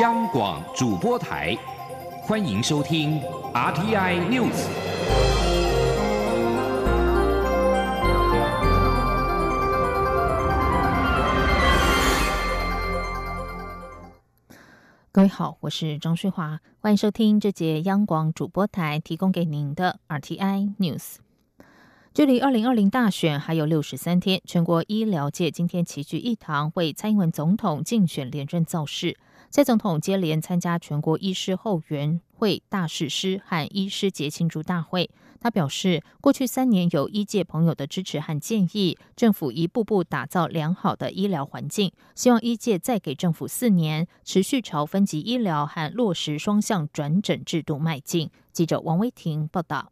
[0.00, 1.54] 央广主播台，
[2.22, 3.20] 欢迎收听
[3.52, 4.66] RTI News。
[15.12, 21.16] 各位好，我是张旭华，欢迎收听这节央广主播台提供给您的 RTI News。
[22.14, 29.18] 距离二零二零大选还有六十三天，全国医疗界今天齐聚一堂，为蔡英文总统竞选连任造势。
[29.50, 35.10] 蔡总统接连参加全国医师后援会大誓师和医师节庆祝大会。
[35.40, 41.90] 他表示，过去三年有医界朋友的支持和建议，政府一步步打造良好的医疗环境。
[42.14, 48.30] 希望医界再给政府四年，持续朝分级医疗和落实双向转诊制度迈进。
[48.52, 49.90] 记者王威婷报道。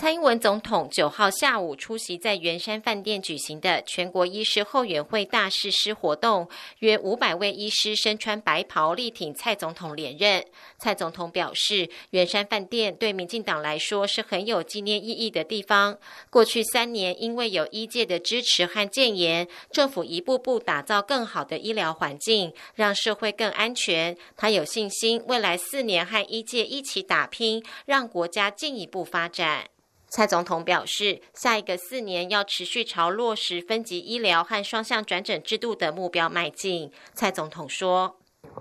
[0.00, 10.42] 蔡英文总统九号下午出席在圆山饭店举行的全国医师后援会大誓师活动，约五百位医师身穿白袍力挺蔡总统连任。
[10.78, 15.98] 蔡总统表示，圆山饭店对民进党来说是很有纪念意义的地方。
[16.30, 24.16] 过去三年，因为有医界的支持和建言，政府一步步打造更好的医疗环境，让社会更安全。
[24.34, 29.68] 他有信心，未来四年和医界一起打拼，让国家进一步发展。
[30.10, 36.90] 蔡总统表示，下一个四年要持续朝落实分级医疗和双向转诊制度的目标迈进。
[37.14, 38.16] 蔡总统说：“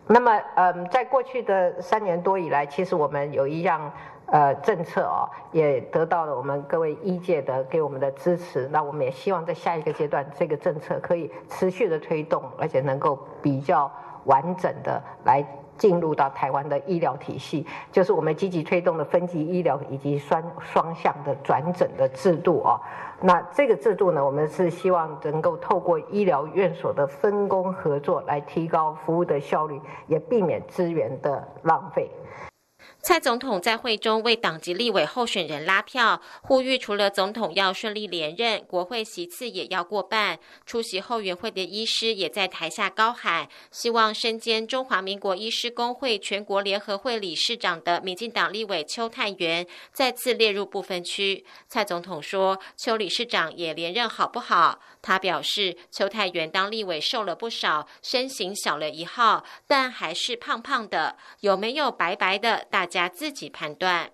[0.05, 3.91] 那么，嗯，在过去的三年多以来，其实我们有一样
[4.27, 8.69] 呃政策哦，也得到了我们各位医界的给我们的支持。
[8.71, 13.91] 那我们也希望在下一个阶段，这个政策可以持续的推动，而且能够比较
[14.25, 15.43] 完整的来。”
[15.79, 22.79] 进入到台湾的医疗体系，就是我们积极推动的分级医疗以及双双向的转诊的制度啊。
[23.21, 32.11] 那这个制度呢，我们是希望能够透过医疗院所的分工合作，来提高服务的效率，也避免资源的浪费。
[33.01, 40.37] 蔡总统在会中为党籍立委候选人拉票，呼吁除了总统要顺利连任，国会席次也要过半。
[40.65, 51.45] 出席后援会的医师也在台下高喊，希望身兼中华民国医师工会全国联合会理事长的民进党立委邱泰元再次列入不分区。
[51.69, 61.15] 蔡总统说：“邱理事长也连任好不好？”他表示：“邱泰元当立委瘦了不少，身形小了一号，但还是胖胖的。
[61.39, 62.65] 有没有白白的？
[62.69, 64.11] 大家自己判断。”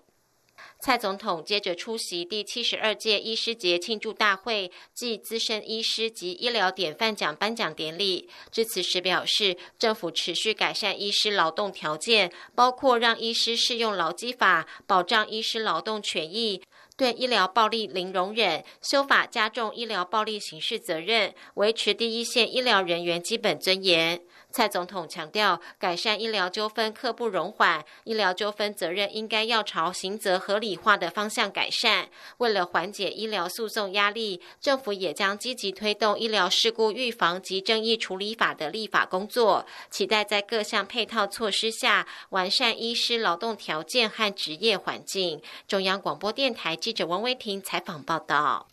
[0.78, 8.28] 蔡总统接着出席第七十二届医师节庆祝大会暨资深医师及医疗典范奖颁奖典礼。
[8.50, 16.62] 致辞时表示，政府持续改善医师劳动条件，包括让医师适用劳基法，保障医师劳动权益。
[16.96, 24.22] 对医疗暴力零容忍，修法加重医疗暴力刑事责任，维持第一线医疗人员基本尊严。
[24.56, 32.08] 蔡总统强调，改善医疗纠纷刻不容缓，医疗纠纷责任应该要朝刑责合理化的方向改善。
[32.38, 45.42] 为了缓解医疗诉讼压力，政府也将积极推动医疗事故预防及争议处理法的立法工作，期待在各项配套措施下，完善医师劳动条件和职业环境。
[45.68, 48.66] 中央广播电台记者王威婷采访报道。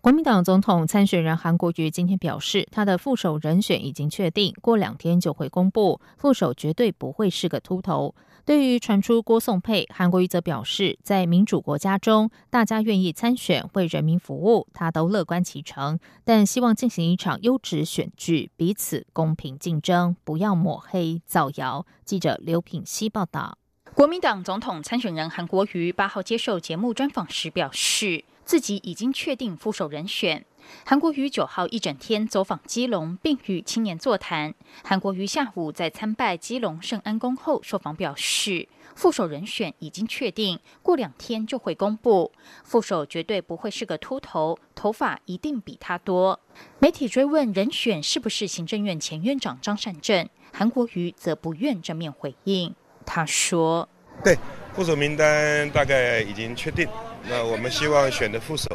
[0.00, 6.00] 国民党总统参选人韩国瑜今天表示，他的副手人选已经确定，过两天就会公布。
[6.16, 8.14] 副手绝对不会是个秃头。
[8.44, 15.98] 对于传出郭宋佩，韩国瑜则表示，在民主国家中，大家愿意参选为人民服务，他都乐观其成。
[16.24, 21.84] 但希望进行一场优质选举，彼此公平竞争，不要抹黑造谣。
[22.04, 23.58] 记者刘品希报道。
[23.94, 28.24] 国民党总统参选人韩国瑜八号接受节目专访时表示。
[28.48, 30.42] 自己已经确定副手人选。
[30.86, 34.54] 韩国瑜九号一整天走访基隆，并与青年座谈。
[34.82, 42.32] 韩国瑜下午在参拜基隆圣安宫后受访表示，副手人选已经确定，过两天就会公布。
[42.64, 46.40] 副手绝对不会是个秃头，头发一定比他多。
[46.78, 52.74] 媒体追问人选是不是行政院前院长张善政，韩国瑜则不愿正面回应。
[53.04, 53.86] 他说
[54.24, 54.38] ：“对，
[54.78, 56.86] 副手名单大概已经确定。”
[57.28, 58.70] 那我们希望选的副手，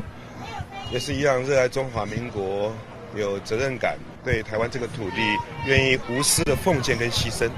[0.92, 2.74] 也是一样热爱中华民国，
[3.16, 5.22] 有责任感，对台湾这个土地
[5.66, 7.50] 愿意无私的奉献跟牺牲，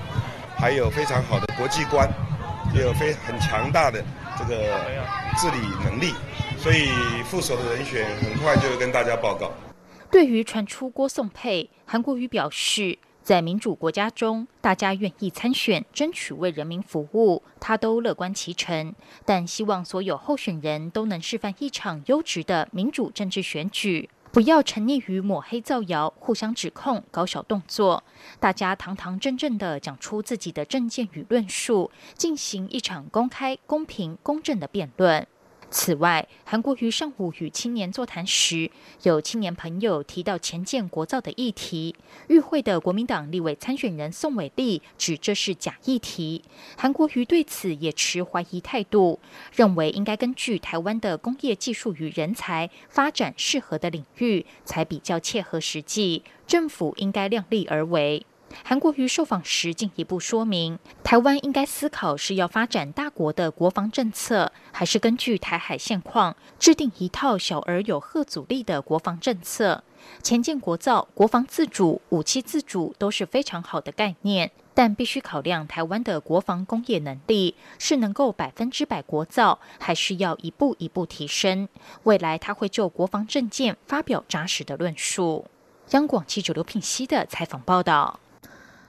[0.55, 2.07] 还有非常好的国际观，
[2.75, 4.05] 也有非很强大的
[4.37, 4.55] 这个
[5.39, 6.13] 治理能力，
[6.59, 6.89] 所以
[7.23, 9.51] 副手的人选很快就会跟大家报告。
[10.11, 12.99] 对于传出郭宋佩，韩国瑜表示。
[13.25, 18.93] 在民主国家中，大家愿意参选，争取为人民服务，他都乐观其成。
[19.25, 28.03] 但希望所有候选人都能示范一场优质的民主政治选举，不要沉溺于抹黑造谣、互相指控、搞小动作，
[28.39, 35.25] 大家堂堂正正的讲出自己的政见与论述，进行一场公开、公平、公正的辩论。
[35.75, 38.71] 此外，韩国瑜上午与青年座谈时，
[39.03, 41.93] 有青年朋友提到前建国造的议题，
[42.29, 46.41] 与会的国民党立委参选人宋伟立指这是假议题。
[46.77, 49.19] 韩国瑜对此也持怀疑态度，
[49.53, 56.23] 认为应该根据台湾的工业技术与人才发展适合的领域，才比较切合实际。
[56.47, 58.25] 政府应该量力而为。
[58.63, 69.85] 韩国瑜受访时进一步说明，台湾应该思考是要发展大国的国防政策，还是根据台海现况制定一套小而有贺阻力的国防政策。
[70.21, 81.69] 前建国造、国防自主、武器自主都是非常好的概念，但必须考量台湾的国防工业能力是能够百分之百国造，还是要一步一步提升。
[82.03, 85.45] 未来他会就国防政见发表扎实的论述。
[85.91, 88.19] 央广记者刘品熙的采访报道。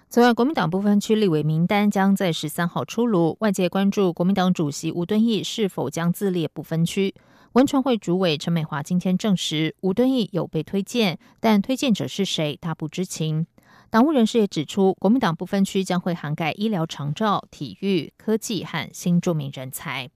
[0.08, 7.12] 此外，国民党部分区立委名单将在十三号出炉，外界关注国民党主席吴敦义是否将自列不分区。
[7.52, 13.46] 文传会主委陈美华今天证实，吴敦义有被推荐，但推荐者是谁，他不知情。
[13.90, 20.08] 党务人士也指出，国民党不分区将会涵盖医疗、长照、体育、科技和新著名人才。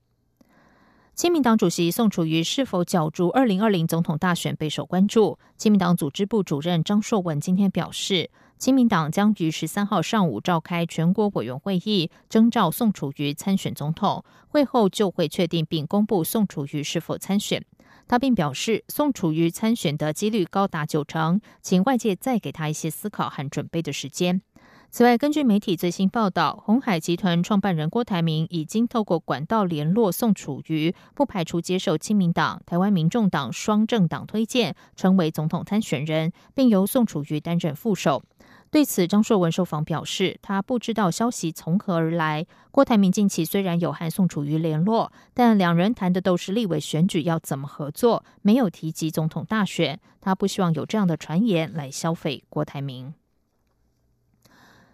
[1.14, 5.38] 亲民党主席宋楚瑜是否角逐二零二零总统大选备受关注。
[5.58, 8.30] 亲民党组织部主任张硕文今天表示。
[8.60, 14.22] 亲民党将于十三号上午召开全国委员会议，征召宋楚瑜参选总统。
[14.48, 17.64] 会后就会确定并公布宋楚瑜是否参选。
[18.06, 24.42] 他并表示，宋楚瑜参选的几率高达九成，请外界再给他一些思考和准备的时间。
[24.90, 38.22] 此外，根据媒体最新报道，红海集团创办人郭台铭已经透过管道联络宋楚瑜，不排除接受亲民党、台湾民众党双政党推荐，成为总统参选人，并由宋楚瑜担任副手。
[38.70, 42.46] 对此，张硕文受访表示，他不知道消息从何而来。
[42.70, 49.98] 郭台铭近期虽然有和宋楚瑜联络，但两人谈的都是立委选举要怎么合作，没有提及总统大选。
[50.20, 53.12] 他不希望有这样的传言来消费郭台铭。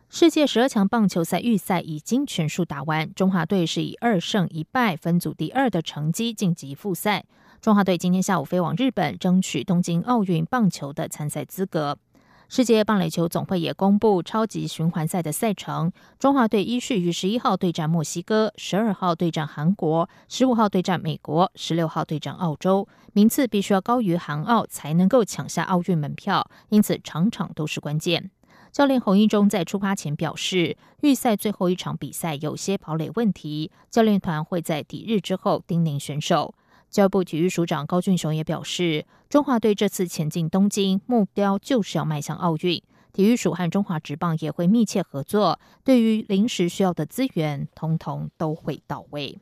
[0.09, 7.27] 世界十二强棒球赛预赛已经全数打完，中华队是以二胜一败分组第二的成绩晋级复赛。
[7.61, 11.99] 中华队今天下午飞往日本，争取东京奥运棒球的参赛资格。
[12.49, 22.87] 世界棒垒球总会也公布超级循环赛的赛程，中华队依序于十一号对战墨西哥，十二号对战韩国，十五号对战美国，十六号对战澳洲。
[23.13, 28.31] 名次必须要高于韩澳才能够抢下奥运门票，因此场场都是关键。
[28.71, 36.55] 教练洪一中在出发前表示，预赛最后一场比赛有些跑垒问题，教练团会在抵日之后叮咛选手。
[36.91, 42.83] 教育部体育署长高俊雄也表示，中华队这次前进东京，目标就是要迈向奥运。
[43.13, 49.39] 体育署和中华职棒也会密切合作，对于临时需要的资源，通通都会到位。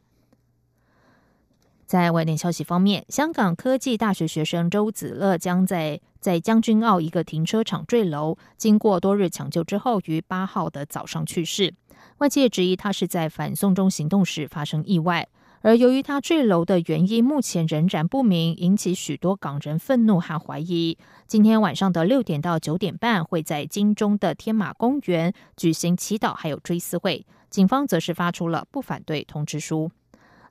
[1.84, 11.74] 在外电消息方面，香港科技大学学生周子乐将在在将军澳一个停车场坠楼，经过多日抢救之后，于八号的早上去世。
[12.18, 15.28] 外界质疑他是在反送中行动时发生意外。
[15.64, 20.98] 而由于他坠楼的原因目前仍然不明，引起许多港人愤怒和怀疑。
[21.26, 27.24] 今天晚上的六点到九点半，会在金钟的天马公园举行祈祷，还有追思会。
[27.48, 29.90] 警方则是发出了不反对通知书。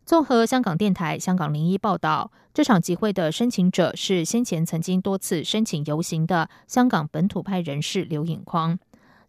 [0.03, 8.79] 综合香港电台、香港零一报道，这场集会的申请者是先前曾经多次申请游行的香港本土派人士刘颖匡。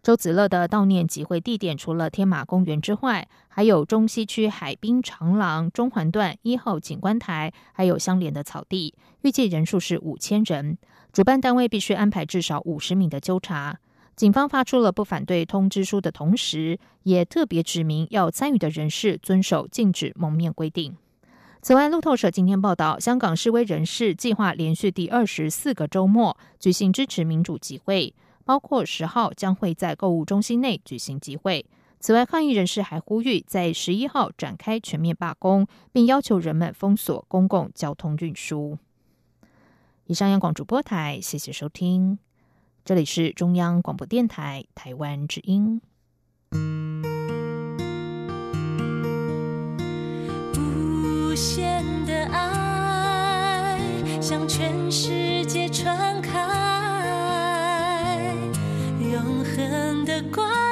[0.04, 8.92] 周子乐的悼念集会地点除了天马公园之外，还有中西区海滨长廊、中环段一号景观台，还有相连的草地。
[9.23, 10.76] 预计人数是五千人。
[11.11, 13.78] 主办单位必须安排至少五十名的纠察。
[14.14, 20.94] 警方发出了不反对通知书的同时，也特别指明要参与的人士遵守禁止蒙面规定。
[21.62, 28.12] 此外，路透社今天报道，香港示威人士计划连续第二十四个周末举行支持民主集会。
[28.44, 31.66] 包括十号将会在购物中心内举行集会，
[31.98, 38.78] 此外抗议人士还呼吁在十一号展开全面罢工，并要求人们封锁公共交通运输。
[40.06, 42.18] 以上央广主播台，谢谢收听。
[42.84, 45.80] 这里是中央广播电台台湾之音。
[50.58, 53.80] 无限的爱
[54.20, 56.53] 向全世界传开。
[60.04, 60.63] 的光